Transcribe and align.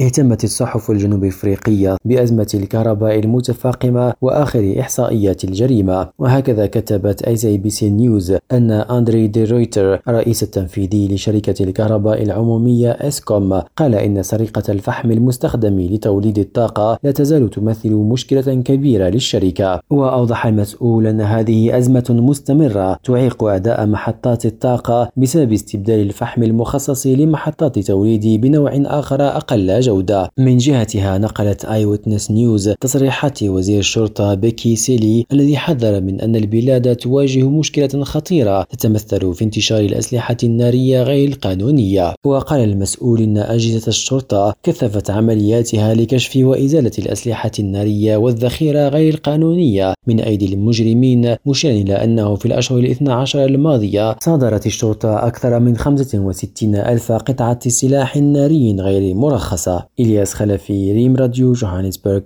اهتمت 0.00 0.44
الصحف 0.44 0.90
الجنوب 0.90 1.24
إفريقية 1.24 1.96
بأزمة 2.04 2.46
الكهرباء 2.54 3.18
المتفاقمة 3.18 4.14
وآخر 4.20 4.74
إحصائيات 4.80 5.44
الجريمة. 5.44 6.08
وهكذا 6.18 6.66
كتبت 6.66 7.22
إي 7.22 7.36
سي 7.36 7.58
بي 7.58 7.70
سي 7.70 7.90
نيوز 7.90 8.36
أن 8.52 8.70
أندري 8.70 9.26
دي 9.26 9.44
رويتر 9.44 10.00
الرئيس 10.08 10.42
التنفيذي 10.42 11.08
لشركة 11.14 11.64
الكهرباء 11.64 12.22
العمومية 12.22 12.90
إسكوم 12.90 13.62
قال 13.76 13.94
إن 13.94 14.22
سرقة 14.22 14.72
الفحم 14.72 15.10
المستخدم 15.10 15.80
لتوليد 15.80 16.38
الطاقة 16.38 16.98
لا 17.02 17.10
تزال 17.10 17.50
تمثل 17.50 17.92
مشكلة 17.92 18.54
كبيرة 18.54 19.08
للشركة. 19.08 19.80
وأوضح 19.90 20.46
المسؤول 20.46 21.06
أن 21.06 21.20
هذه 21.20 21.78
أزمة 21.78 22.04
مستمرة 22.10 22.98
تعيق 23.04 23.44
أداء 23.44 23.86
محطات 23.86 24.46
الطاقة 24.46 25.10
بسبب 25.16 25.52
استبدال 25.52 26.00
الفحم 26.00 26.42
المخصص 26.42 27.06
لمحطات 27.06 27.78
توليد 27.78 28.40
بنوع 28.40 28.72
آخر 28.74 29.22
أقل 29.22 29.81
جودة. 29.82 30.30
من 30.38 30.56
جهتها 30.56 31.18
نقلت 31.18 31.64
آي 31.64 31.84
ويتنس 31.84 32.30
نيوز 32.30 32.68
تصريحات 32.80 33.42
وزير 33.42 33.78
الشرطة 33.78 34.34
بيكي 34.34 34.76
سيلي 34.76 35.26
الذي 35.32 35.56
حذر 35.56 36.00
من 36.00 36.20
أن 36.20 36.36
البلاد 36.36 36.96
تواجه 36.96 37.48
مشكلة 37.48 38.04
خطيرة 38.04 38.62
تتمثل 38.62 39.34
في 39.34 39.44
انتشار 39.44 39.80
الأسلحة 39.80 40.36
النارية 40.44 41.02
غير 41.02 41.28
القانونية. 41.28 42.14
وقال 42.26 42.60
المسؤول 42.60 43.22
أن 43.22 43.38
أجهزة 43.38 43.88
الشرطة 43.88 44.54
كثفت 44.62 45.10
عملياتها 45.10 45.94
لكشف 45.94 46.36
وإزالة 46.36 46.92
الأسلحة 46.98 47.50
النارية 47.58 48.16
والذخيرة 48.16 48.88
غير 48.88 49.14
القانونية. 49.14 49.94
من 50.06 50.20
أيدي 50.20 50.54
المجرمين 50.54 51.36
مشيرا 51.46 51.72
إلى 51.72 51.94
أنه 52.04 52.34
في 52.34 52.46
الأشهر 52.46 52.78
الاثنى 52.78 53.12
عشر 53.12 53.44
الماضية 53.44 54.16
صادرت 54.20 54.66
الشرطة 54.66 55.26
أكثر 55.26 55.58
من 55.58 55.76
65 55.76 56.76
ألف 56.76 57.12
قطعة 57.12 57.68
سلاح 57.68 58.16
ناري 58.16 58.76
غير 58.80 59.14
مرخصة. 59.14 59.71
إلياس 60.00 60.34
خلفي 60.34 60.92
ريم 60.92 61.16
راديو 61.16 61.52
جوهانسبرغ. 61.52 62.20